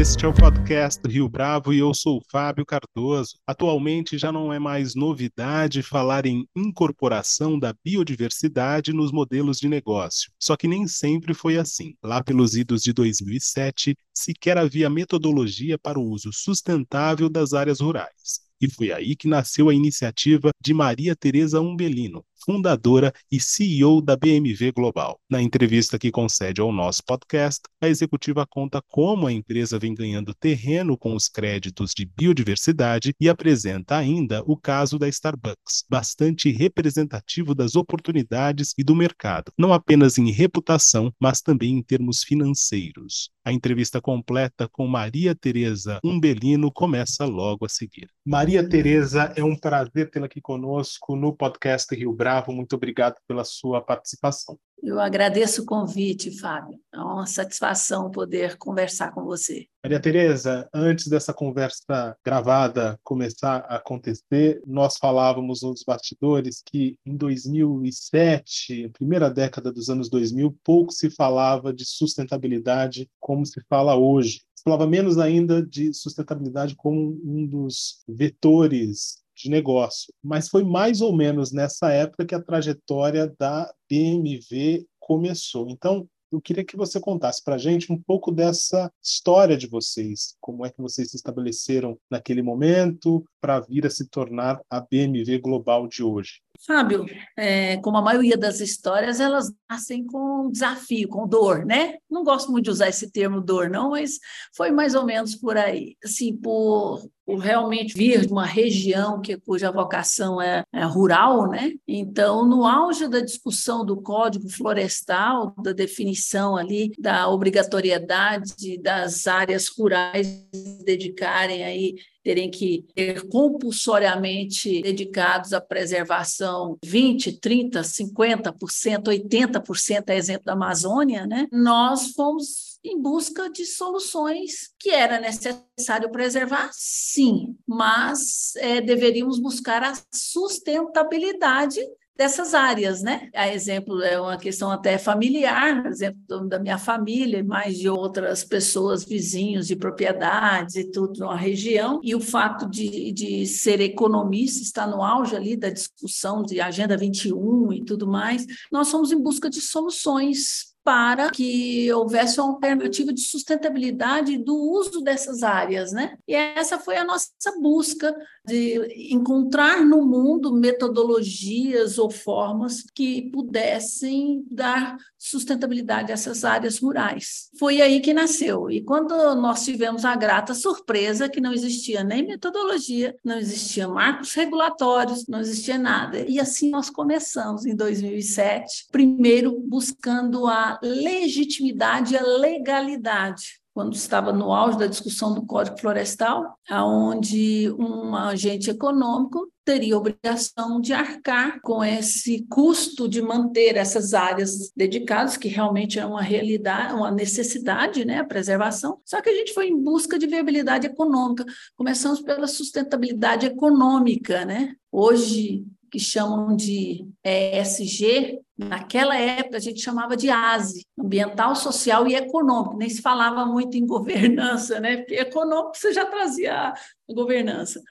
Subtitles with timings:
[0.00, 3.36] Este é o podcast Rio Bravo e eu sou o Fábio Cardoso.
[3.46, 10.32] Atualmente já não é mais novidade falar em incorporação da biodiversidade nos modelos de negócio.
[10.40, 11.94] Só que nem sempre foi assim.
[12.02, 18.40] Lá pelos idos de 2007, sequer havia metodologia para o uso sustentável das áreas rurais.
[18.58, 24.16] E foi aí que nasceu a iniciativa de Maria Tereza Umbelino, fundadora e CEO da
[24.16, 25.18] BMV Global.
[25.30, 30.34] Na entrevista que concede ao nosso podcast, a executiva conta como a empresa vem ganhando
[30.34, 37.54] terreno com os créditos de biodiversidade e apresenta ainda o caso da Starbucks, bastante representativo
[37.54, 43.30] das oportunidades e do mercado, não apenas em reputação, mas também em termos financeiros.
[43.44, 48.08] A entrevista completa com Maria Tereza Umbelino começa logo a seguir.
[48.24, 53.16] Maria Tereza, é um prazer tê-la aqui conosco no podcast Rio Bravo Bravo, muito obrigado
[53.26, 54.56] pela sua participação.
[54.80, 56.78] Eu agradeço o convite, Fábio.
[56.94, 59.66] É uma satisfação poder conversar com você.
[59.82, 67.16] Maria Tereza, antes dessa conversa gravada começar a acontecer, nós falávamos nos bastidores que em
[67.16, 74.42] 2007, primeira década dos anos 2000, pouco se falava de sustentabilidade como se fala hoje.
[74.62, 80.12] Falava menos ainda de sustentabilidade como um dos vetores de negócio.
[80.22, 85.68] Mas foi mais ou menos nessa época que a trajetória da BMW começou.
[85.68, 90.36] Então, eu queria que você contasse para a gente um pouco dessa história de vocês,
[90.40, 95.40] como é que vocês se estabeleceram naquele momento para vir a se tornar a BMW
[95.40, 96.40] global de hoje.
[96.66, 97.06] Fábio,
[97.38, 101.94] é, como a maioria das histórias, elas nascem com desafio, com dor, né?
[102.08, 104.18] Não gosto muito de usar esse termo dor, não, mas
[104.54, 105.96] foi mais ou menos por aí.
[106.04, 111.72] Assim, por, por realmente vir de uma região que, cuja vocação é, é rural, né?
[111.88, 119.68] Então, no auge da discussão do Código Florestal, da definição ali da obrigatoriedade das áreas
[119.68, 120.46] rurais
[120.84, 130.44] dedicarem aí terem que ter compulsoriamente dedicados à preservação 20, 30, 50%, 80%, a exemplo
[130.44, 131.46] da Amazônia, né?
[131.50, 139.82] nós fomos em busca de soluções que era necessário preservar, sim, mas é, deveríamos buscar
[139.82, 141.80] a sustentabilidade
[142.20, 143.30] dessas áreas, né?
[143.34, 148.44] A exemplo é uma questão até familiar, exemplo da minha família e mais de outras
[148.44, 154.60] pessoas, vizinhos de propriedades e tudo na região, e o fato de, de ser economista
[154.62, 159.18] está no auge ali da discussão de Agenda 21 e tudo mais, nós fomos em
[159.18, 166.18] busca de soluções para que houvesse uma alternativa de sustentabilidade do uso dessas áreas, né?
[166.26, 167.30] E essa foi a nossa
[167.60, 168.12] busca
[168.44, 177.50] de encontrar no mundo metodologias ou formas que pudessem dar sustentabilidade a essas áreas rurais.
[177.58, 178.70] Foi aí que nasceu.
[178.70, 184.32] E quando nós tivemos a grata surpresa que não existia nem metodologia, não existia marcos
[184.32, 186.18] regulatórios, não existia nada.
[186.26, 194.32] E assim nós começamos em 2007, primeiro buscando a legitimidade e a legalidade quando estava
[194.32, 201.60] no auge da discussão do Código Florestal, aonde um agente econômico teria obrigação de arcar
[201.62, 208.04] com esse custo de manter essas áreas dedicadas, que realmente é uma realidade, uma necessidade,
[208.04, 209.00] né, a preservação.
[209.04, 211.44] Só que a gente foi em busca de viabilidade econômica.
[211.76, 214.74] Começamos pela sustentabilidade econômica, né?
[214.90, 222.14] Hoje que chamam de ESG, naquela época a gente chamava de ASE, ambiental, social e
[222.14, 224.98] econômico, nem se falava muito em governança, né?
[224.98, 226.74] Porque econômico você já trazia a
[227.12, 227.82] governança.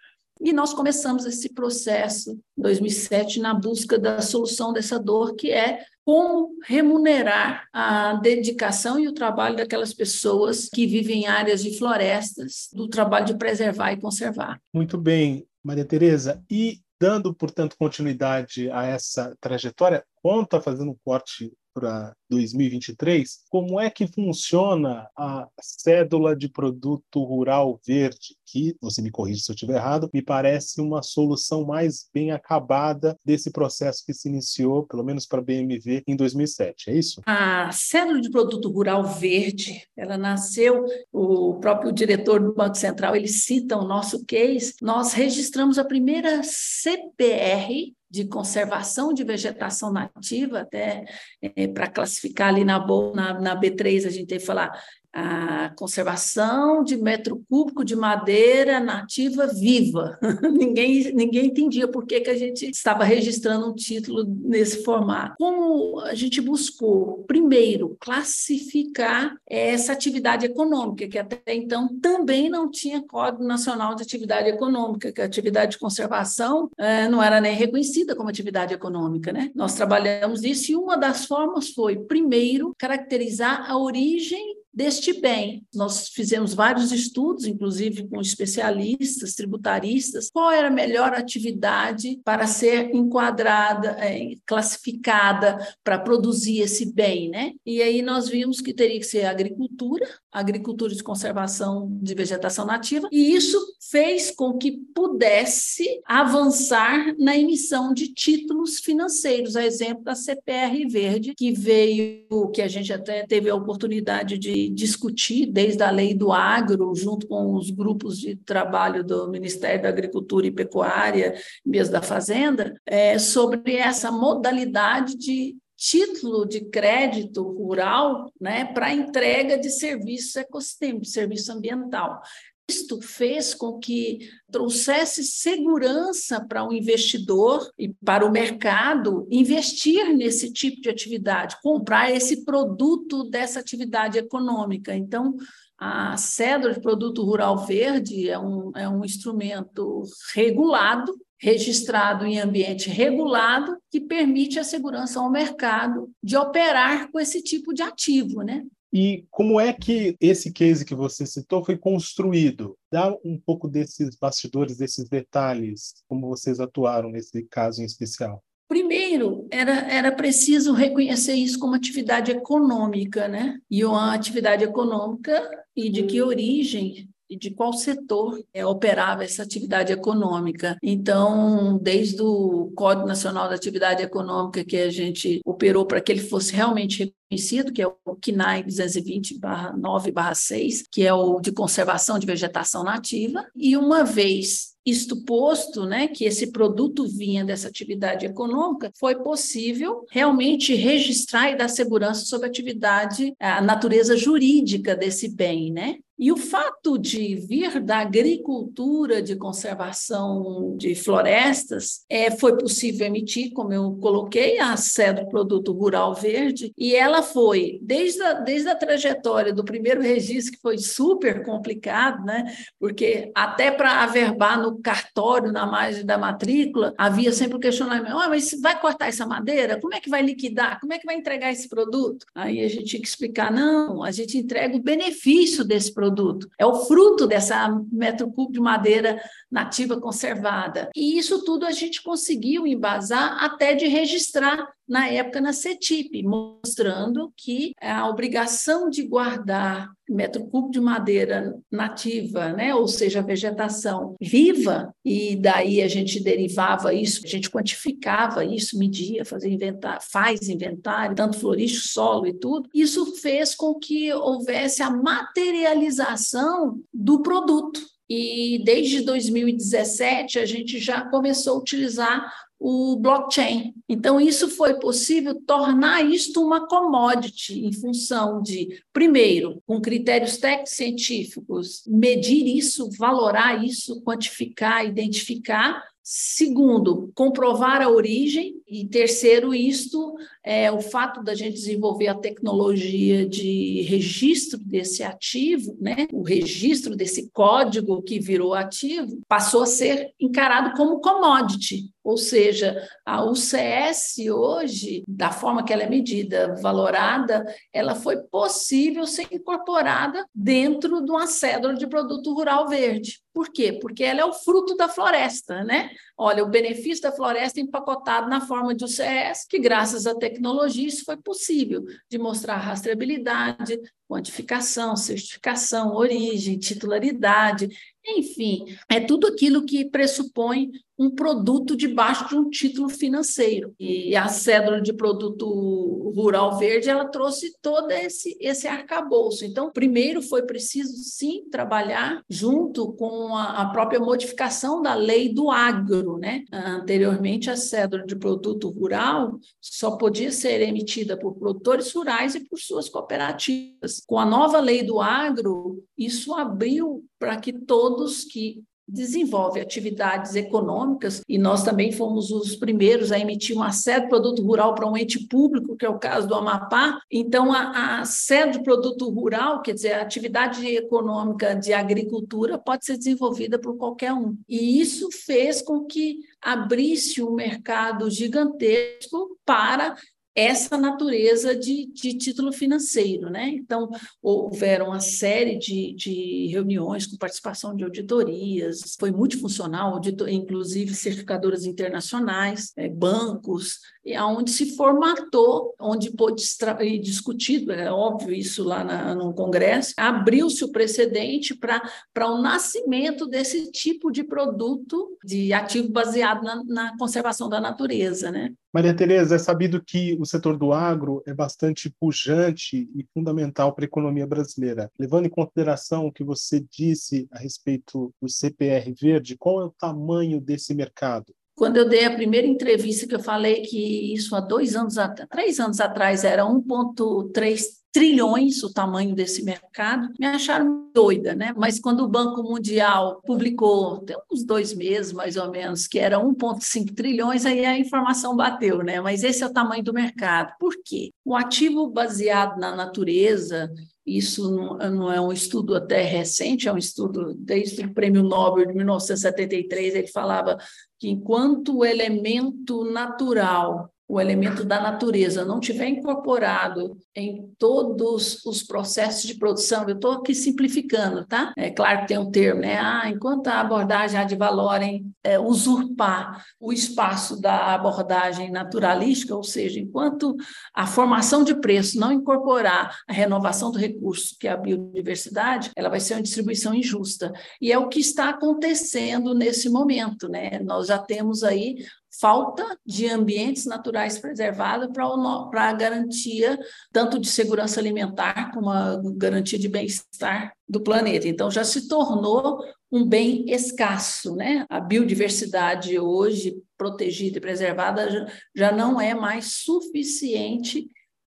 [0.41, 5.83] E nós começamos esse processo em 2007 na busca da solução dessa dor, que é
[6.05, 12.69] como remunerar a dedicação e o trabalho daquelas pessoas que vivem em áreas de florestas,
[12.73, 14.59] do trabalho de preservar e conservar.
[14.73, 16.41] Muito bem, Maria Tereza.
[16.49, 23.89] E dando, portanto, continuidade a essa trajetória, conta fazendo um corte para 2023, como é
[23.89, 29.75] que funciona a cédula de produto rural verde, que, você me corrige se eu estiver
[29.75, 35.25] errado, me parece uma solução mais bem acabada desse processo que se iniciou, pelo menos
[35.25, 37.21] para a BMW, em 2007, é isso?
[37.25, 43.27] A cédula de produto rural verde, ela nasceu, o próprio diretor do Banco Central, ele
[43.27, 51.05] cita o nosso case, nós registramos a primeira CPR de conservação de vegetação nativa, até
[51.41, 52.79] é, para classificar ali na,
[53.13, 54.71] na, na, B3, a gente tem que falar
[55.13, 60.17] a conservação de metro cúbico de madeira nativa viva.
[60.51, 65.35] ninguém, ninguém entendia por que, que a gente estava registrando um título nesse formato.
[65.37, 73.01] Como a gente buscou, primeiro, classificar essa atividade econômica, que até então também não tinha
[73.01, 78.15] Código Nacional de Atividade Econômica, que a atividade de conservação eh, não era nem reconhecida
[78.15, 79.31] como atividade econômica.
[79.31, 79.51] Né?
[79.55, 85.61] Nós trabalhamos isso e uma das formas foi, primeiro, caracterizar a origem deste bem.
[85.75, 92.95] Nós fizemos vários estudos, inclusive com especialistas, tributaristas, qual era a melhor atividade para ser
[92.95, 97.51] enquadrada, é, classificada para produzir esse bem, né?
[97.65, 103.09] E aí nós vimos que teria que ser agricultura, agricultura de conservação de vegetação nativa,
[103.11, 103.59] e isso
[103.91, 111.33] fez com que pudesse avançar na emissão de títulos financeiros, a exemplo da CPR Verde,
[111.35, 116.31] que veio, que a gente até teve a oportunidade de discutir desde a lei do
[116.31, 121.35] agro, junto com os grupos de trabalho do Ministério da Agricultura e Pecuária,
[121.65, 129.57] mesmo da Fazenda, é, sobre essa modalidade de título de crédito rural né, para entrega
[129.57, 132.21] de serviços ecossistêmicos, serviço ambiental.
[132.69, 134.19] Isto fez com que
[134.51, 142.11] trouxesse segurança para o investidor e para o mercado investir nesse tipo de atividade, comprar
[142.11, 144.95] esse produto dessa atividade econômica.
[144.95, 145.35] Então,
[145.79, 150.03] a cédula de produto rural verde é um, é um instrumento
[150.35, 157.41] regulado, registrado em ambiente regulado, que permite a segurança ao mercado de operar com esse
[157.41, 158.63] tipo de ativo, né?
[158.91, 162.77] E como é que esse case que você citou foi construído?
[162.91, 168.43] Dá um pouco desses bastidores, desses detalhes, como vocês atuaram nesse caso em especial.
[168.67, 173.57] Primeiro, era, era preciso reconhecer isso como atividade econômica, né?
[173.69, 179.43] E uma atividade econômica e de que origem e de qual setor é, operava essa
[179.43, 180.77] atividade econômica.
[180.81, 186.21] Então, desde o Código Nacional da Atividade Econômica, que a gente operou para que ele
[186.21, 192.83] fosse realmente reconhecido, que é o CNAE 220-9-6, que é o de conservação de vegetação
[192.83, 199.15] nativa, e uma vez isto posto, né, que esse produto vinha dessa atividade econômica, foi
[199.15, 205.97] possível realmente registrar e dar segurança sobre a atividade, a natureza jurídica desse bem, né?
[206.17, 213.53] E o fato de vir da agricultura de conservação de florestas, é, foi possível emitir,
[213.53, 214.75] como eu coloquei, a
[215.13, 220.53] do produto rural verde, e ela foi, desde a, desde a trajetória do primeiro registro,
[220.53, 222.45] que foi super complicado, né?
[222.79, 228.29] porque até para averbar no cartório, na margem da matrícula, havia sempre o questionamento: oh,
[228.29, 229.79] mas vai cortar essa madeira?
[229.79, 230.79] Como é que vai liquidar?
[230.79, 232.25] Como é que vai entregar esse produto?
[232.33, 236.49] Aí a gente tinha que explicar: não, a gente entrega o benefício desse produto.
[236.57, 240.89] É o fruto dessa metro cúbico de madeira nativa conservada.
[240.95, 247.31] E isso tudo a gente conseguiu embasar até de registrar na época na CETIP, mostrando
[247.37, 254.91] que a obrigação de guardar metro cúbico de madeira nativa, né, ou seja, vegetação viva,
[255.05, 261.15] e daí a gente derivava isso, a gente quantificava isso, media, fazia inventário, faz inventário,
[261.15, 262.67] tanto florístico, solo e tudo.
[262.73, 267.79] Isso fez com que houvesse a materialização do produto.
[268.09, 273.73] E desde 2017 a gente já começou a utilizar o blockchain.
[273.87, 280.73] Então, isso foi possível tornar isto uma commodity em função de, primeiro, com critérios técnicos
[280.73, 288.55] científicos, medir isso, valorar isso, quantificar, identificar, Segundo, comprovar a origem.
[288.67, 295.77] E terceiro, isto é o fato da gente desenvolver a tecnologia de registro desse ativo,
[295.79, 296.07] né?
[296.11, 301.91] o registro desse código que virou ativo, passou a ser encarado como commodity.
[302.03, 302.75] Ou seja,
[303.05, 310.25] a UCS hoje, da forma que ela é medida, valorada, ela foi possível ser incorporada
[310.33, 313.19] dentro de uma cédula de produto rural verde.
[313.33, 313.77] Por quê?
[313.79, 315.91] Porque ela é o fruto da floresta, né?
[316.17, 321.05] Olha, o benefício da floresta empacotado na forma de UCS, que graças à tecnologia isso
[321.05, 327.69] foi possível, de mostrar rastreabilidade, quantificação, certificação, origem, titularidade,
[328.17, 333.73] enfim, é tudo aquilo que pressupõe um produto debaixo de um título financeiro.
[333.79, 339.45] E a cédula de produto rural verde, ela trouxe todo esse, esse arcabouço.
[339.45, 345.49] Então, primeiro foi preciso, sim, trabalhar junto com a, a própria modificação da lei do
[345.49, 346.17] agro.
[346.17, 346.43] Né?
[346.51, 352.59] Anteriormente, a cédula de produto rural só podia ser emitida por produtores rurais e por
[352.59, 354.03] suas cooperativas.
[354.05, 361.21] Com a nova lei do agro, isso abriu para que todos que desenvolve atividades econômicas,
[361.29, 364.97] e nós também fomos os primeiros a emitir uma sede de produto rural para um
[364.97, 366.99] ente público, que é o caso do Amapá.
[367.11, 372.85] Então, a, a sede de produto rural, quer dizer, a atividade econômica de agricultura, pode
[372.85, 374.35] ser desenvolvida por qualquer um.
[374.47, 379.95] E isso fez com que abrisse um mercado gigantesco para
[380.35, 383.29] essa natureza de, de título financeiro.
[383.29, 383.49] Né?
[383.49, 383.89] Então,
[384.21, 391.65] houveram uma série de, de reuniões com participação de auditorias, foi multifuncional, auditor, inclusive certificadoras
[391.65, 393.79] internacionais, é, bancos,
[394.17, 400.63] onde se formatou, onde pôde ser discutido, é óbvio isso lá na, no Congresso, abriu-se
[400.63, 401.81] o precedente para
[402.27, 408.31] o nascimento desse tipo de produto de ativo baseado na, na conservação da natureza.
[408.31, 408.53] Né?
[408.71, 413.83] Maria Tereza, é sabido que o setor do agro é bastante pujante e fundamental para
[413.83, 414.91] a economia brasileira.
[414.99, 419.73] Levando em consideração o que você disse a respeito do CPR verde, qual é o
[419.77, 421.33] tamanho desse mercado?
[421.55, 424.95] Quando eu dei a primeira entrevista, que eu falei que isso há dois anos,
[425.31, 431.53] três anos atrás, era 1,3 trilhões o tamanho desse mercado, me acharam doida, né?
[431.57, 436.19] Mas quando o Banco Mundial publicou, tem uns dois meses mais ou menos, que era
[436.19, 439.01] 1,5 trilhões, aí a informação bateu, né?
[439.01, 440.53] Mas esse é o tamanho do mercado.
[440.59, 441.11] Por quê?
[441.25, 443.71] O ativo baseado na natureza,
[444.05, 448.73] isso não é um estudo até recente, é um estudo desde o Prêmio Nobel de
[448.73, 449.95] 1973.
[449.95, 450.57] Ele falava
[450.99, 459.21] que enquanto elemento natural o elemento da natureza não tiver incorporado em todos os processos
[459.21, 461.53] de produção, eu estou aqui simplificando, tá?
[461.55, 462.79] É claro que tem um termo, né?
[462.79, 469.79] Ah, enquanto a abordagem de valorem é, usurpar o espaço da abordagem naturalística, ou seja,
[469.79, 470.35] enquanto
[470.73, 475.87] a formação de preço não incorporar a renovação do recurso, que é a biodiversidade, ela
[475.87, 477.31] vai ser uma distribuição injusta.
[477.61, 480.59] E é o que está acontecendo nesse momento, né?
[480.63, 481.75] Nós já temos aí
[482.19, 486.59] falta de ambientes naturais preservados para a garantia
[486.91, 491.27] tanto de segurança alimentar como a garantia de bem-estar do planeta.
[491.27, 494.65] Então, já se tornou um bem escasso, né?
[494.69, 500.87] A biodiversidade hoje protegida e preservada já não é mais suficiente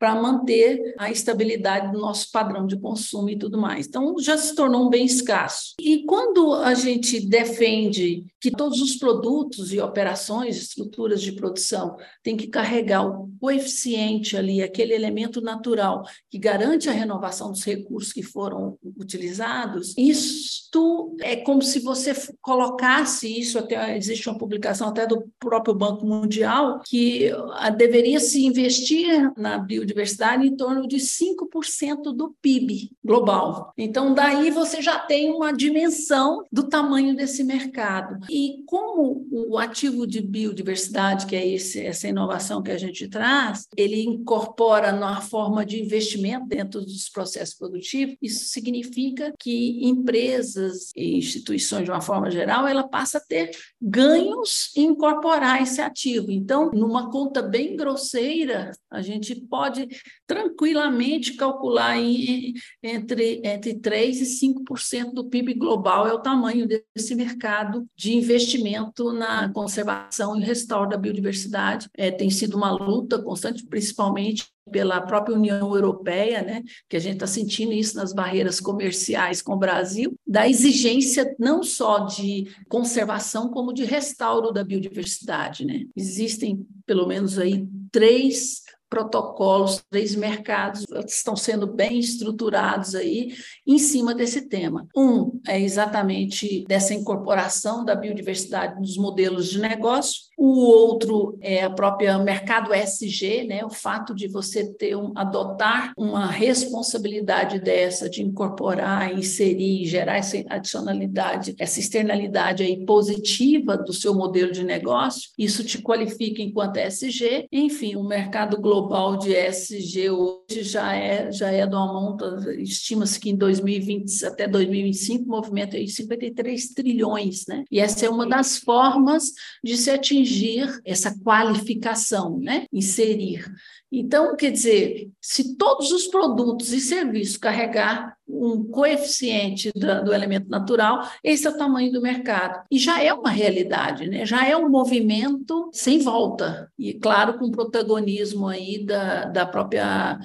[0.01, 3.85] para manter a estabilidade do nosso padrão de consumo e tudo mais.
[3.85, 5.75] Então, já se tornou um bem escasso.
[5.79, 12.35] E quando a gente defende que todos os produtos e operações, estruturas de produção, têm
[12.35, 18.23] que carregar o coeficiente ali, aquele elemento natural que garante a renovação dos recursos que
[18.23, 25.31] foram utilizados, isto é como se você colocasse isso, até existe uma publicação até do
[25.39, 32.13] próprio Banco Mundial, que ah, deveria se investir na biodiversidade biodiversidade em torno de 5%
[32.15, 33.73] do PIB global.
[33.77, 38.25] Então, daí você já tem uma dimensão do tamanho desse mercado.
[38.29, 43.67] E como o ativo de biodiversidade, que é esse, essa inovação que a gente traz,
[43.75, 51.17] ele incorpora na forma de investimento dentro dos processos produtivos, isso significa que empresas e
[51.17, 56.31] instituições, de uma forma geral, ela passa a ter ganhos em incorporar esse ativo.
[56.31, 64.63] Então, numa conta bem grosseira, a gente pode pode tranquilamente calcular entre, entre 3% e
[64.63, 70.89] 5% do PIB global é o tamanho desse mercado de investimento na conservação e restauro
[70.89, 71.89] da biodiversidade.
[71.97, 77.15] É, tem sido uma luta constante, principalmente pela própria União Europeia, né, que a gente
[77.15, 83.49] está sentindo isso nas barreiras comerciais com o Brasil, da exigência não só de conservação,
[83.49, 85.65] como de restauro da biodiversidade.
[85.65, 85.85] Né?
[85.95, 88.60] Existem pelo menos aí três
[88.91, 93.33] protocolos, três mercados estão sendo bem estruturados aí
[93.65, 94.85] em cima desse tema.
[94.95, 101.69] Um é exatamente dessa incorporação da biodiversidade nos modelos de negócio, o outro é a
[101.69, 103.63] própria mercado SG, né?
[103.63, 110.43] O fato de você ter um, adotar uma responsabilidade dessa de incorporar, inserir, gerar essa
[110.49, 117.47] adicionalidade, essa externalidade aí positiva do seu modelo de negócio, isso te qualifica enquanto SG.
[117.51, 122.53] Enfim, o mercado global global de SG hoje já é, já é de uma monta,
[122.57, 127.63] estima-se que em 2020 até 2025 o movimento é de 53 trilhões, né?
[127.69, 129.31] E essa é uma das formas
[129.63, 132.65] de se atingir essa qualificação, né?
[132.73, 133.45] Inserir.
[133.91, 140.49] Então, quer dizer, se todos os produtos e serviços carregar um coeficiente do, do, elemento
[140.49, 142.63] natural, esse é o tamanho do mercado.
[142.71, 144.25] E já é uma realidade, né?
[144.25, 146.71] já é um movimento sem volta.
[146.77, 150.19] E, claro, com protagonismo aí da, da própria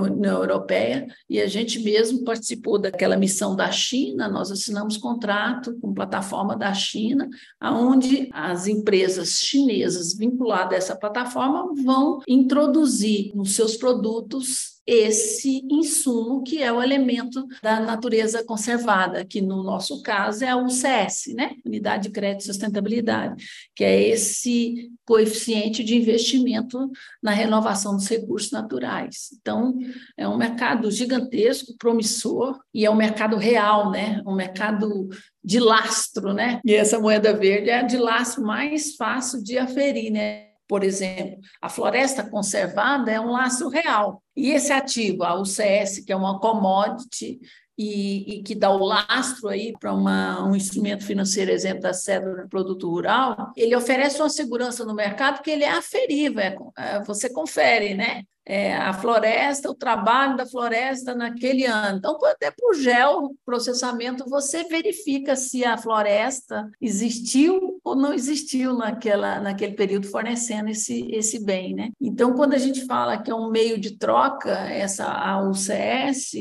[0.00, 5.94] União Europeia, e a gente mesmo participou daquela missão da China, nós assinamos contrato com
[5.94, 13.76] plataforma da China, aonde as empresas chinesas vinculadas a essa plataforma vão introduzir nos seus
[13.76, 20.48] produtos esse insumo que é o elemento da natureza conservada, que no nosso caso é
[20.48, 21.52] a UCS, né?
[21.64, 23.44] Unidade de Crédito e Sustentabilidade,
[23.76, 26.90] que é esse coeficiente de investimento
[27.22, 29.28] na renovação dos recursos naturais.
[29.40, 29.78] Então,
[30.16, 34.20] é um mercado gigantesco, promissor, e é um mercado real, né?
[34.26, 35.08] Um mercado
[35.44, 36.60] de lastro, né?
[36.64, 40.51] E essa moeda verde é a de lastro mais fácil de aferir, né?
[40.72, 44.22] Por exemplo, a floresta conservada é um laço real.
[44.34, 47.38] E esse ativo, a UCS, que é uma commodity
[47.76, 52.48] e, e que dá o lastro aí para um instrumento financeiro, exemplo da cédula de
[52.48, 57.28] produto rural, ele oferece uma segurança no mercado que ele é aferível, é, é, você
[57.28, 58.22] confere, né?
[58.44, 61.98] É, a floresta, o trabalho da floresta naquele ano.
[61.98, 69.74] Então, até por geoprocessamento, você verifica se a floresta existiu ou não existiu naquela, naquele
[69.74, 71.74] período fornecendo esse, esse bem.
[71.74, 71.90] Né?
[72.00, 76.32] Então, quando a gente fala que é um meio de troca, essa a UCS,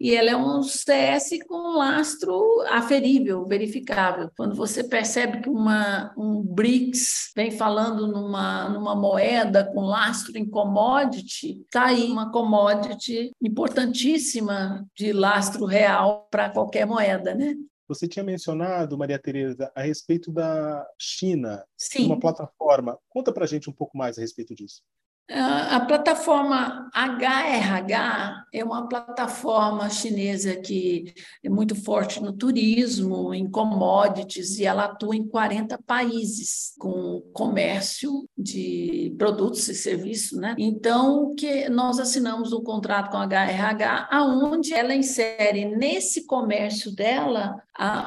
[0.00, 4.30] e ela é um CS com lastro aferível, verificável.
[4.36, 10.48] Quando você percebe que uma, um BRICS vem falando numa, numa moeda com lastro em
[10.48, 17.54] commodity, está aí uma commodity importantíssima de lastro real para qualquer moeda, né?
[17.88, 22.06] Você tinha mencionado, Maria Tereza, a respeito da China, Sim.
[22.06, 22.98] uma plataforma.
[23.08, 24.82] Conta para a gente um pouco mais a respeito disso.
[25.28, 34.56] A plataforma HRH é uma plataforma chinesa que é muito forte no turismo, em commodities,
[34.58, 40.38] e ela atua em 40 países com comércio de produtos e serviços.
[40.38, 40.54] Né?
[40.58, 47.60] Então, que nós assinamos um contrato com a HRH, aonde ela insere nesse comércio dela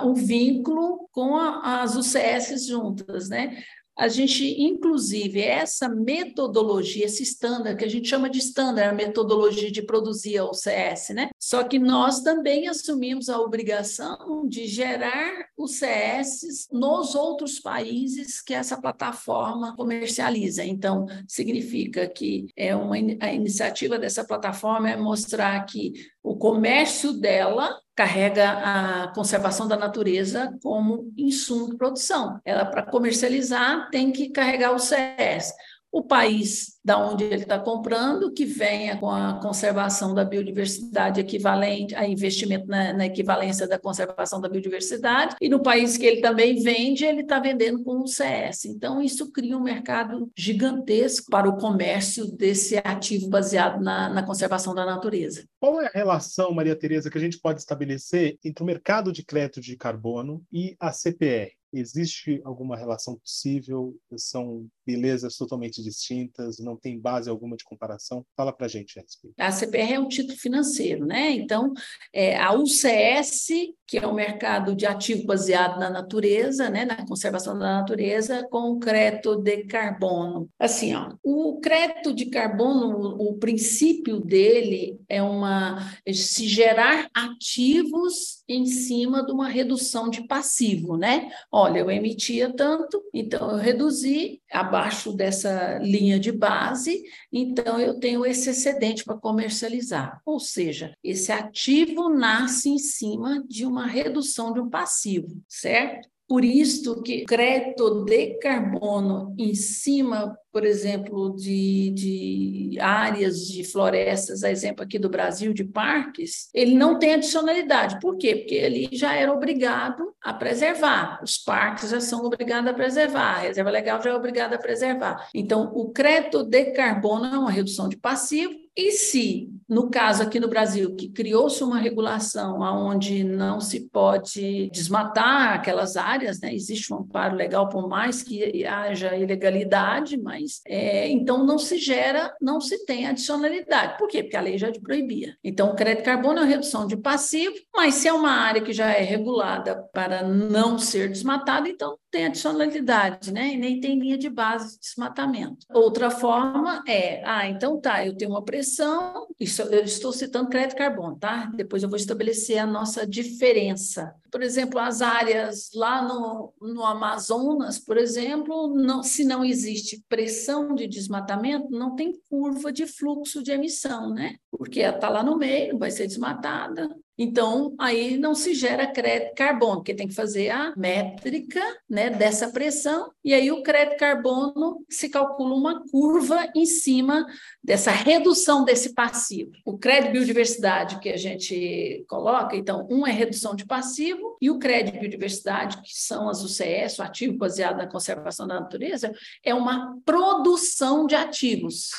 [0.03, 3.27] o um vínculo com a, as UCS juntas.
[3.27, 3.61] Né?
[3.99, 9.69] A gente, inclusive, essa metodologia, esse estándar, que a gente chama de estándar, a metodologia
[9.69, 11.29] de produzir a OCS, né?
[11.37, 18.53] Só que nós também assumimos a obrigação de gerar os CS nos outros países que
[18.53, 20.63] essa plataforma comercializa.
[20.63, 25.91] Então, significa que é uma, a iniciativa dessa plataforma é mostrar que
[26.23, 32.39] o comércio dela carrega a conservação da natureza como insumo de produção.
[32.45, 35.53] Ela, para comercializar, tem que carregar o CS
[35.91, 41.95] o país da onde ele está comprando, que venha com a conservação da biodiversidade equivalente
[41.95, 46.61] a investimento na, na, equivalência da conservação da biodiversidade, e no país que ele também
[46.61, 48.65] vende, ele está vendendo com o CS.
[48.65, 54.73] Então, isso cria um mercado gigantesco para o comércio desse ativo baseado na, na conservação
[54.73, 55.43] da natureza.
[55.59, 59.23] Qual é a relação, Maria Tereza, que a gente pode estabelecer entre o mercado de
[59.23, 61.58] crédito de carbono e a CPR?
[61.71, 63.95] Existe alguma relação possível?
[64.17, 66.57] São belezas totalmente distintas?
[66.59, 68.25] Não tem base alguma de comparação?
[68.35, 68.99] Fala para a gente.
[69.37, 71.31] A CPR é um título financeiro, né?
[71.31, 71.73] Então,
[72.11, 73.47] é, a UCS,
[73.85, 76.85] que é o mercado de ativo baseado na natureza, né?
[76.85, 80.49] Na conservação da natureza, com o crédito de carbono.
[80.57, 88.43] Assim, ó, o crédito de carbono, o, o princípio dele é uma se gerar ativos
[88.47, 91.29] em cima de uma redução de passivo, né?
[91.61, 98.25] Olha, eu emitia tanto, então eu reduzi abaixo dessa linha de base, então eu tenho
[98.25, 100.21] esse excedente para comercializar.
[100.25, 106.07] Ou seja, esse ativo nasce em cima de uma redução de um passivo, certo?
[106.29, 114.43] Por isso que crédito de carbono em cima, por exemplo, de, de áreas de florestas,
[114.43, 117.99] a exemplo aqui do Brasil, de parques, ele não tem adicionalidade.
[117.99, 118.35] Por quê?
[118.35, 121.19] Porque ele já era obrigado a preservar.
[121.23, 125.29] Os parques já são obrigados a preservar, a reserva legal já é obrigada a preservar.
[125.33, 130.39] Então, o crédito de carbono é uma redução de passivo, e se, no caso aqui
[130.39, 136.53] no Brasil, que criou-se uma regulação onde não se pode desmatar aquelas áreas, né?
[136.55, 140.61] existe um amparo legal, por mais que haja ilegalidade, mas mais.
[140.65, 143.97] É, então, não se gera, não se tem adicionalidade.
[143.97, 144.23] Por quê?
[144.23, 145.35] Porque a lei já proibia.
[145.43, 148.91] Então, o crédito carbono é redução de passivo, mas se é uma área que já
[148.91, 153.53] é regulada para não ser desmatada, então tem adicionalidade, né?
[153.53, 155.65] E nem tem linha de base de desmatamento.
[155.71, 160.77] Outra forma é, ah, então tá, eu tenho uma pressão, isso eu estou citando crédito
[160.77, 161.51] carbono, tá?
[161.55, 164.13] Depois eu vou estabelecer a nossa diferença.
[164.31, 170.28] Por exemplo, as áreas lá no, no Amazonas, por exemplo, não, se não existe pressão
[170.75, 174.35] de desmatamento, não tem curva de fluxo de emissão, né?
[174.51, 176.89] Porque ela está lá no meio, vai ser desmatada,
[177.21, 182.47] então, aí não se gera crédito carbono, porque tem que fazer a métrica né, dessa
[182.47, 187.25] pressão, e aí o crédito carbono se calcula uma curva em cima
[187.61, 189.51] dessa redução desse passivo.
[189.65, 194.57] O crédito biodiversidade que a gente coloca, então, um é redução de passivo, e o
[194.57, 199.11] crédito biodiversidade, que são as UCS, o ativo baseado na conservação da natureza,
[199.43, 201.89] é uma produção de ativos.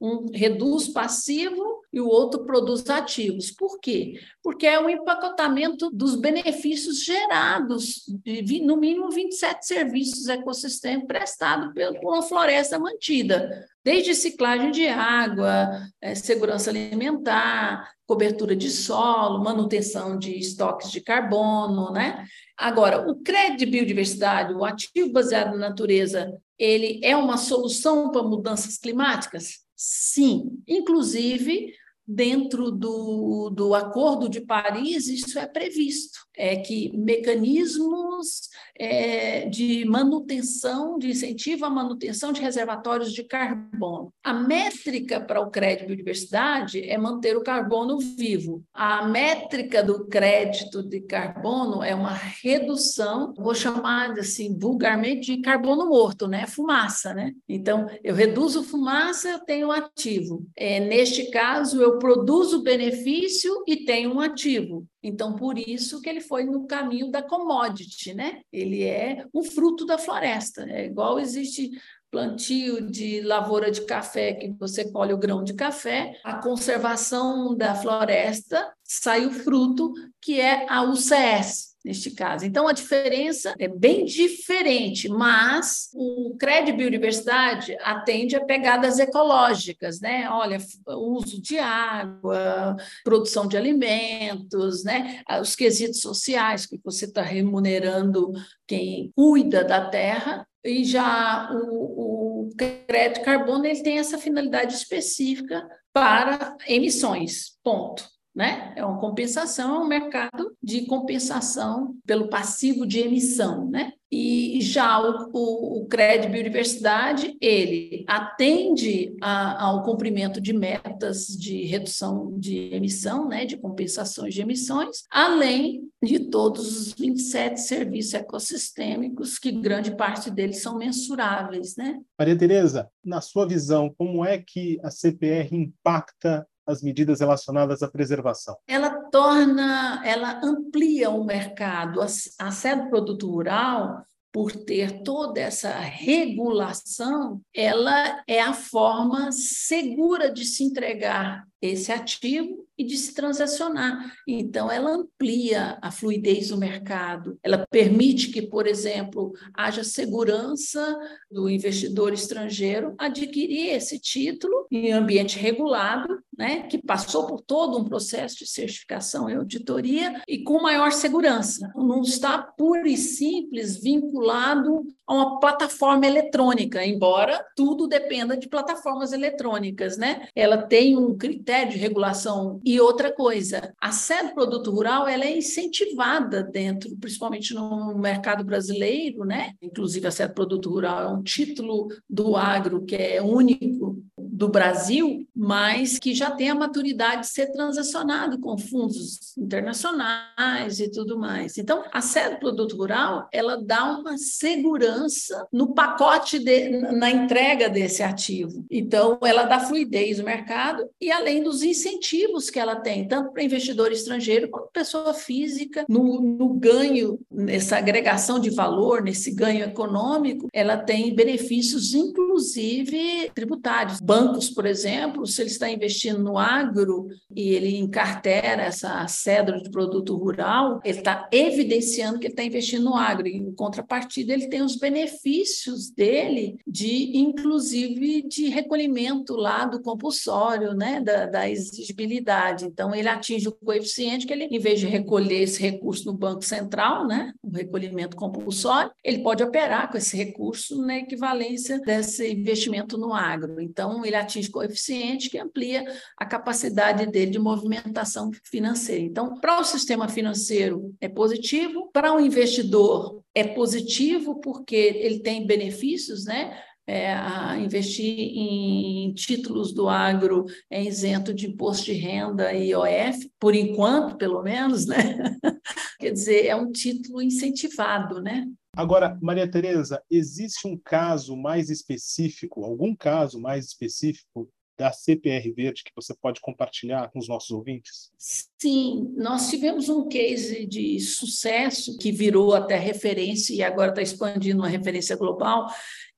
[0.00, 3.50] Um reduz passivo e o outro produz ativos.
[3.50, 4.14] Por quê?
[4.42, 12.12] Porque é o empacotamento dos benefícios gerados, de, no mínimo 27 serviços ecossistêmicos prestados por
[12.12, 20.38] uma floresta mantida, desde ciclagem de água, é, segurança alimentar, cobertura de solo, manutenção de
[20.38, 22.24] estoques de carbono, né?
[22.56, 28.22] Agora, o crédito de biodiversidade, o ativo baseado na natureza, ele é uma solução para
[28.22, 29.60] mudanças climáticas?
[29.82, 31.72] Sim, inclusive
[32.06, 40.98] dentro do, do Acordo de Paris, isso é previsto, é que mecanismos é, de manutenção,
[40.98, 44.10] de incentivo à manutenção de reservatórios de carbono.
[44.24, 48.64] A métrica para o crédito biodiversidade é manter o carbono vivo.
[48.72, 55.86] A métrica do crédito de carbono é uma redução, vou chamar assim vulgarmente de carbono
[55.86, 56.46] morto, né?
[56.46, 57.32] Fumaça, né?
[57.46, 60.46] Então, eu reduzo fumaça, eu tenho ativo.
[60.56, 64.86] É, neste caso, eu produzo benefício e tenho um ativo.
[65.02, 68.42] Então, por isso que ele foi no caminho da commodity, né?
[68.52, 70.62] Ele é um fruto da floresta.
[70.68, 71.70] É igual existe
[72.10, 77.74] plantio de lavoura de café, que você colhe o grão de café, a conservação da
[77.74, 82.44] floresta sai o fruto, que é a UCS, neste caso.
[82.44, 90.28] Então, a diferença é bem diferente, mas o crédito biodiversidade atende a pegadas ecológicas, né?
[90.30, 95.22] Olha, uso de água, produção de alimentos, né?
[95.40, 98.32] Os quesitos sociais, que você está remunerando
[98.66, 105.66] quem cuida da terra, e já o, o crédito carbono ele tem essa finalidade específica
[105.92, 108.72] para emissões, ponto né?
[108.76, 113.92] É uma compensação, é um mercado de compensação pelo passivo de emissão, né?
[114.12, 121.64] E já o, o, o crédito biodiversidade, ele atende a, ao cumprimento de metas de
[121.64, 129.38] redução de emissão, né, de compensações de emissões, além de todos os 27 serviços ecossistêmicos,
[129.38, 132.00] que grande parte deles são mensuráveis, né?
[132.18, 137.88] Maria Tereza, na sua visão, como é que a CPR impacta as medidas relacionadas à
[137.88, 138.56] preservação?
[138.66, 142.00] Ela torna, ela amplia o mercado.
[142.00, 150.44] A, sede produto rural, por ter toda essa regulação, ela é a forma segura de
[150.44, 154.10] se entregar esse ativo e de se transacionar.
[154.26, 160.98] Então, ela amplia a fluidez do mercado, ela permite que, por exemplo, haja segurança
[161.30, 167.84] do investidor estrangeiro adquirir esse título em ambiente regulado, né, que passou por todo um
[167.84, 171.70] processo de certificação e auditoria e com maior segurança.
[171.76, 179.12] Não está pura e simples vinculado a uma plataforma eletrônica, embora tudo dependa de plataformas
[179.12, 180.28] eletrônicas, né?
[180.34, 185.36] Ela tem um critério de regulação e outra coisa, a sede produto rural ela é
[185.36, 189.52] incentivada dentro, principalmente no mercado brasileiro, né?
[189.60, 194.02] Inclusive a sede produto rural é um título do agro que é único
[194.40, 200.90] do Brasil, mas que já tem a maturidade de ser transacionado com fundos internacionais e
[200.90, 201.58] tudo mais.
[201.58, 208.02] Então, a sede produto rural, ela dá uma segurança no pacote de, na entrega desse
[208.02, 208.64] ativo.
[208.70, 213.44] Então, ela dá fluidez no mercado e além dos incentivos que ela tem, tanto para
[213.44, 220.48] investidor estrangeiro quanto pessoa física, no, no ganho, nessa agregação de valor, nesse ganho econômico,
[220.50, 224.00] ela tem benefícios, inclusive tributários.
[224.30, 229.70] Bancos, por exemplo, se ele está investindo no agro e ele encartera essa cédula de
[229.70, 233.26] produto rural, ele está evidenciando que ele está investindo no agro.
[233.26, 240.74] E, em contrapartida, ele tem os benefícios dele de, inclusive, de recolhimento lá do compulsório,
[240.74, 242.66] né, da, da exigibilidade.
[242.66, 246.44] Então, ele atinge o coeficiente que ele, em vez de recolher esse recurso no Banco
[246.44, 252.96] Central, né, o recolhimento compulsório, ele pode operar com esse recurso na equivalência desse investimento
[252.96, 253.60] no agro.
[253.60, 255.84] Então, ele atinge coeficiente que amplia
[256.16, 259.02] a capacidade dele de movimentação financeira.
[259.02, 265.46] Então, para o sistema financeiro é positivo, para o investidor é positivo porque ele tem
[265.46, 266.58] benefícios, né?
[266.86, 267.14] É,
[267.58, 274.16] investir em títulos do agro é isento de imposto de renda e IOF, por enquanto,
[274.16, 275.16] pelo menos, né?
[276.00, 278.44] Quer dizer, é um título incentivado, né?
[278.76, 284.48] Agora, Maria Tereza, existe um caso mais específico, algum caso mais específico
[284.80, 288.10] da CPR Verde que você pode compartilhar com os nossos ouvintes?
[288.16, 294.60] Sim, nós tivemos um case de sucesso que virou até referência e agora está expandindo
[294.62, 295.66] uma referência global,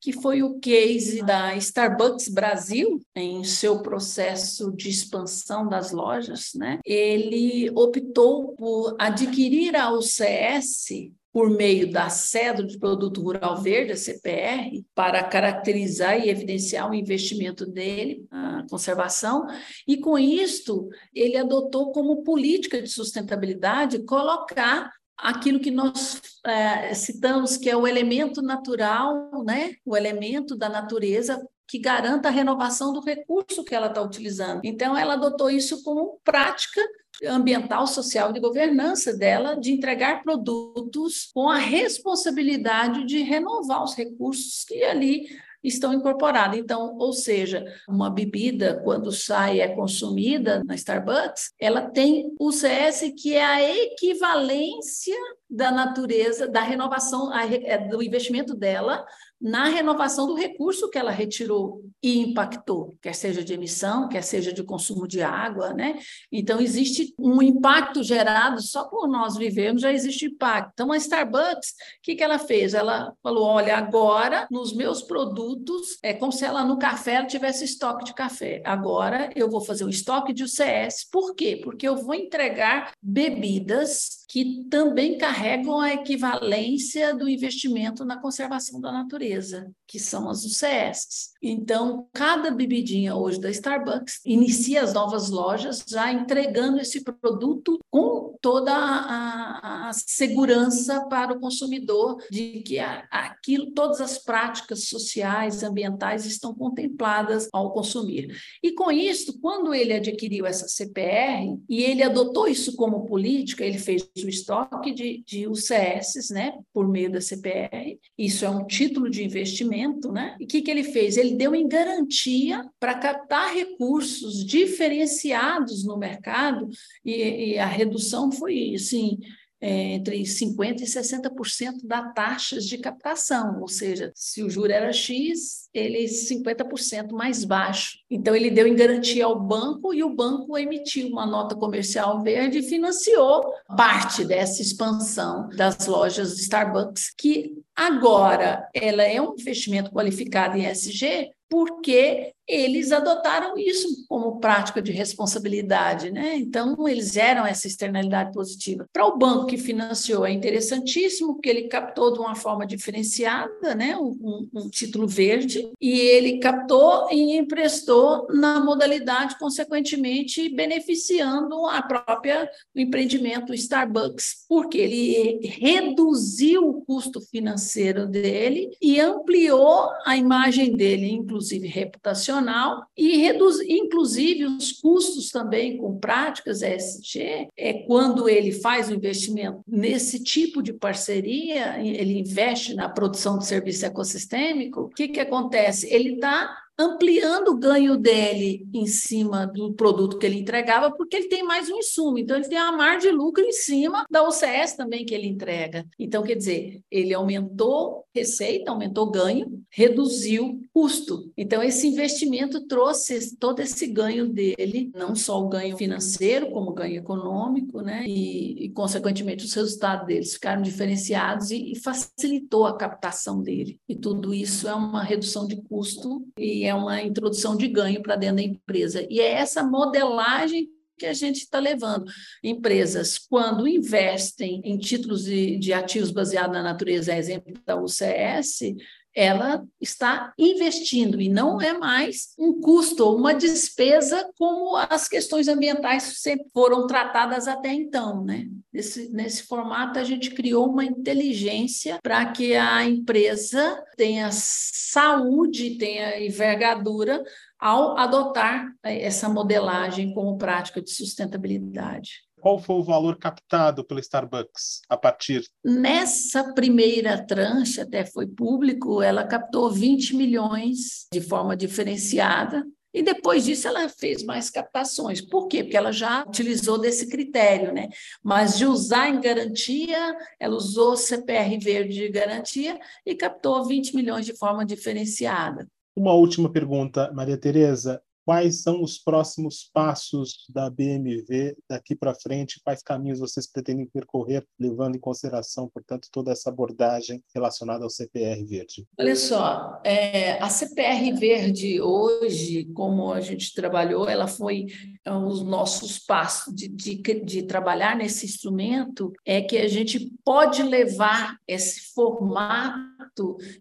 [0.00, 6.78] que foi o case da Starbucks Brasil, em seu processo de expansão das lojas, né?
[6.84, 13.96] Ele optou por adquirir a UCS por meio da cédula de produto rural verde, a
[13.96, 19.46] CPR, para caracterizar e evidenciar o investimento dele, a conservação,
[19.88, 27.56] e com isto ele adotou como política de sustentabilidade colocar aquilo que nós é, citamos
[27.56, 29.76] que é o elemento natural, né?
[29.84, 31.40] o elemento da natureza
[31.72, 34.60] que garanta a renovação do recurso que ela está utilizando.
[34.62, 36.82] Então, ela adotou isso como prática
[37.24, 43.94] ambiental, social e de governança dela de entregar produtos com a responsabilidade de renovar os
[43.94, 45.26] recursos que ali
[45.64, 46.58] estão incorporados.
[46.58, 53.14] Então, ou seja, uma bebida, quando sai é consumida na Starbucks, ela tem o CS
[53.16, 55.16] que é a equivalência
[55.52, 59.04] da natureza, da renovação, é, do investimento dela
[59.42, 64.52] na renovação do recurso que ela retirou e impactou, quer seja de emissão, quer seja
[64.52, 65.98] de consumo de água, né?
[66.30, 70.70] Então existe um impacto gerado só por nós vivermos já existe impacto.
[70.74, 72.72] Então a Starbucks, o que, que ela fez?
[72.72, 77.64] Ela falou, olha, agora nos meus produtos é como se ela no café ela tivesse
[77.64, 78.62] estoque de café.
[78.64, 81.08] Agora eu vou fazer um estoque de UCS.
[81.10, 81.60] Por quê?
[81.62, 88.90] Porque eu vou entregar bebidas que também carregam a equivalência do investimento na conservação da
[88.90, 91.32] natureza, que são as UCS.
[91.42, 98.34] Então, cada bebidinha hoje da Starbucks inicia as novas lojas já entregando esse produto com
[98.40, 106.24] toda a, a segurança para o consumidor de que aquilo, todas as práticas sociais, ambientais
[106.24, 108.34] estão contempladas ao consumir.
[108.62, 113.78] E com isso, quando ele adquiriu essa CPR e ele adotou isso como política, ele
[113.78, 117.98] fez o estoque de, de UCS, né, por meio da CPR.
[118.16, 119.81] Isso é um título de investimento,
[120.12, 120.36] né?
[120.40, 121.16] E o que, que ele fez?
[121.16, 126.68] Ele deu em garantia para captar recursos diferenciados no mercado
[127.04, 129.18] e, e a redução foi, assim,
[129.62, 134.92] é, entre 50% e 60% da taxas de captação, ou seja, se o juro era
[134.92, 137.98] X, ele é 50% mais baixo.
[138.10, 142.58] Então, ele deu em garantia ao banco e o banco emitiu uma nota comercial verde
[142.58, 150.58] e financiou parte dessa expansão das lojas Starbucks, que agora ela é um investimento qualificado
[150.58, 156.36] em SG, porque eles adotaram isso como prática de responsabilidade, né?
[156.36, 158.86] Então, eles geram essa externalidade positiva.
[158.92, 163.96] Para o banco que financiou, é interessantíssimo, porque ele captou de uma forma diferenciada, né?
[163.96, 172.50] Um, um, título verde, e ele captou e emprestou na modalidade, consequentemente, beneficiando a própria
[172.74, 181.10] o empreendimento Starbucks, porque ele reduziu o custo financeiro dele e ampliou a imagem dele,
[181.10, 188.52] inclusive reputacional nacional e reduzir, inclusive, os custos também com práticas ESG, é quando ele
[188.52, 194.88] faz o investimento nesse tipo de parceria, ele investe na produção de serviço ecossistêmico, o
[194.88, 195.92] que, que acontece?
[195.92, 201.28] Ele está ampliando o ganho dele em cima do produto que ele entregava, porque ele
[201.28, 202.18] tem mais um insumo.
[202.18, 205.86] Então, ele tem uma margem de lucro em cima da OCS também que ele entrega.
[205.98, 211.30] Então, quer dizer, ele aumentou receita, aumentou ganho, reduziu custo.
[211.36, 216.74] Então, esse investimento trouxe todo esse ganho dele, não só o ganho financeiro, como o
[216.74, 218.04] ganho econômico, né?
[218.06, 223.78] E, e consequentemente, os resultados deles ficaram diferenciados e, e facilitou a captação dele.
[223.88, 228.00] E tudo isso é uma redução de custo e que é uma introdução de ganho
[228.00, 229.04] para dentro da empresa.
[229.10, 232.04] E é essa modelagem que a gente está levando.
[232.40, 238.76] Empresas, quando investem em títulos de, de ativos baseados na natureza, exemplo da UCS,
[239.14, 245.48] ela está investindo e não é mais um custo ou uma despesa como as questões
[245.48, 248.46] ambientais sempre foram tratadas até então, né?
[248.72, 256.24] Nesse, nesse formato a gente criou uma inteligência para que a empresa tenha saúde, tenha
[256.24, 257.22] envergadura
[257.58, 264.82] ao adotar essa modelagem como prática de sustentabilidade qual foi o valor captado pelo Starbucks
[264.88, 265.44] a partir?
[265.64, 272.66] Nessa primeira tranche, até foi público, ela captou 20 milhões de forma diferenciada.
[272.92, 275.20] E depois disso ela fez mais captações.
[275.20, 275.62] Por quê?
[275.62, 277.88] Porque ela já utilizou desse critério, né?
[278.22, 284.26] Mas de usar em garantia, ela usou CPR verde de garantia e captou 20 milhões
[284.26, 285.66] de forma diferenciada.
[285.96, 292.60] Uma última pergunta, Maria Tereza quais são os próximos passos da BMV daqui para frente,
[292.64, 298.44] quais caminhos vocês pretendem percorrer, levando em consideração, portanto, toda essa abordagem relacionada ao CPR
[298.44, 298.86] Verde?
[298.98, 304.66] Olha só, é, a CPR Verde hoje, como a gente trabalhou, ela foi
[305.04, 310.62] é, os nossos passos de, de, de trabalhar nesse instrumento, é que a gente pode
[310.62, 312.91] levar esse formato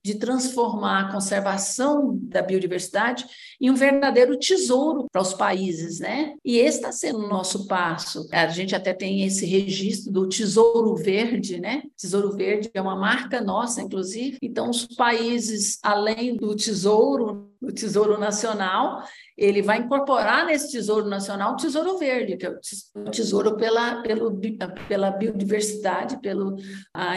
[0.03, 3.25] de transformar a conservação da biodiversidade
[3.59, 6.33] em um verdadeiro tesouro para os países, né?
[6.43, 8.27] E esse está sendo o nosso passo.
[8.31, 11.83] A gente até tem esse registro do Tesouro Verde, né?
[11.97, 14.37] Tesouro Verde é uma marca nossa, inclusive.
[14.41, 19.03] Então, os países, além do Tesouro, do Tesouro Nacional,
[19.37, 24.39] ele vai incorporar nesse Tesouro Nacional o Tesouro Verde, que é o tesouro pela, pelo,
[24.87, 26.55] pela biodiversidade, pela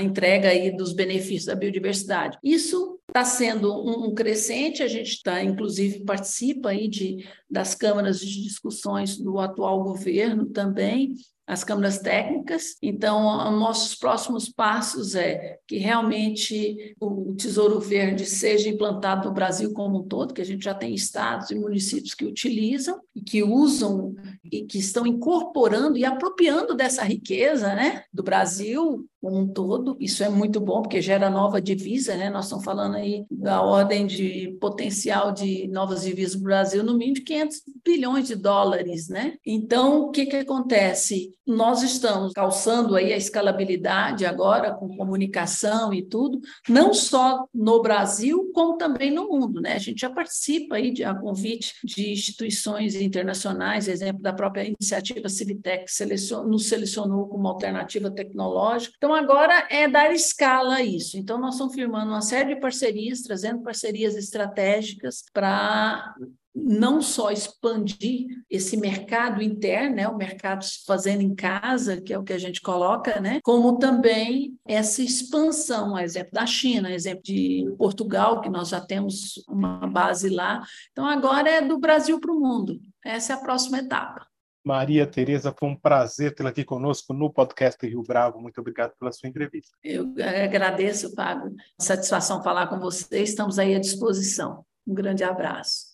[0.03, 2.39] entrega aí dos benefícios da biodiversidade.
[2.43, 8.21] Isso está sendo um, um, crescente, a gente está, inclusive, participa aí de, das câmaras
[8.21, 11.15] de discussões do atual governo também,
[11.47, 12.77] as câmaras técnicas.
[12.83, 20.01] Então, nossos próximos passos é que realmente o Tesouro Verde seja implantado no Brasil como
[20.01, 24.15] um todo, que a gente já tem estados e municípios que utilizam e que usam
[24.51, 29.97] e que estão incorporando e apropriando dessa riqueza, né, do Brasil como um todo.
[29.99, 32.29] Isso é muito bom, porque gera nova divisa, né?
[32.29, 37.15] Nós estamos falando aí da ordem de potencial de novas divisas no Brasil, no mínimo
[37.15, 39.39] de 500 bilhões de dólares, né?
[39.47, 41.33] Então, o que, que acontece?
[41.47, 48.51] Nós estamos calçando aí a escalabilidade agora com comunicação e tudo, não só no Brasil,
[48.55, 49.75] como também no mundo, né?
[49.75, 55.29] A gente já participa aí de a convite de instituições internacionais, exemplo da própria iniciativa
[55.29, 58.95] Civitec, selecion, nos selecionou como alternativa tecnológica.
[58.97, 61.19] Então, agora é dar escala a isso.
[61.19, 66.15] Então, nós estamos firmando uma série de parcerias, trazendo parcerias estratégicas para
[66.55, 72.23] não só expandir esse mercado interno, né, o mercado fazendo em casa, que é o
[72.23, 78.41] que a gente coloca, né, como também essa expansão, exemplo da China, exemplo de Portugal,
[78.41, 80.63] que nós já temos uma base lá.
[80.93, 82.81] Então, agora é do Brasil para o mundo.
[83.05, 84.27] Essa é a próxima etapa.
[84.65, 88.41] Maria Tereza, foi um prazer tê-la aqui conosco no podcast Rio Bravo.
[88.41, 89.77] Muito obrigado pela sua entrevista.
[89.85, 91.55] Eu agradeço, Fábio.
[91.79, 93.23] Satisfação falar com você.
[93.23, 94.65] Estamos aí à disposição.
[94.87, 95.94] Um grande abraço.